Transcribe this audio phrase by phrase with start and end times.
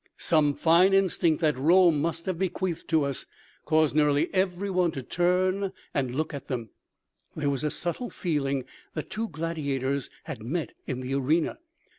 [0.17, 3.27] Some fine instinct that Rome must have bequeathed to us
[3.65, 9.11] caused nearly every one to turn and look at them—there was a subtle feeling that
[9.11, 11.59] two gladiators had met in the arena.